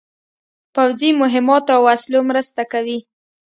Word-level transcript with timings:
پوځي 0.75 1.09
مهماتو 1.21 1.71
او 1.75 1.81
وسلو 1.87 2.19
مرسته 2.29 2.61
کوي. 2.71 2.99